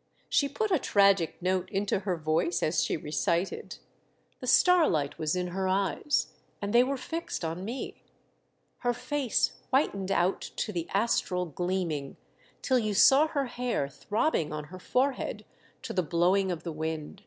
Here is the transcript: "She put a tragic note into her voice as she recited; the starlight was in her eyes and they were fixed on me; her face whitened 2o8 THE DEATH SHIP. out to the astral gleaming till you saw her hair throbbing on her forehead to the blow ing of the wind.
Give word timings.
"She 0.28 0.48
put 0.48 0.72
a 0.72 0.78
tragic 0.80 1.40
note 1.40 1.70
into 1.70 2.00
her 2.00 2.16
voice 2.16 2.64
as 2.64 2.82
she 2.82 2.96
recited; 2.96 3.78
the 4.40 4.48
starlight 4.48 5.20
was 5.20 5.36
in 5.36 5.46
her 5.54 5.68
eyes 5.68 6.32
and 6.60 6.72
they 6.72 6.82
were 6.82 6.96
fixed 6.96 7.44
on 7.44 7.64
me; 7.64 8.02
her 8.78 8.92
face 8.92 9.52
whitened 9.70 10.08
2o8 10.08 10.08
THE 10.08 10.08
DEATH 10.08 10.16
SHIP. 10.24 10.24
out 10.24 10.40
to 10.56 10.72
the 10.72 10.88
astral 10.92 11.46
gleaming 11.46 12.16
till 12.60 12.78
you 12.80 12.92
saw 12.92 13.28
her 13.28 13.46
hair 13.46 13.88
throbbing 13.88 14.52
on 14.52 14.64
her 14.64 14.80
forehead 14.80 15.44
to 15.82 15.92
the 15.92 16.02
blow 16.02 16.34
ing 16.36 16.50
of 16.50 16.64
the 16.64 16.72
wind. 16.72 17.22